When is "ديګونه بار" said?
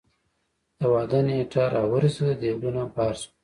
2.41-3.13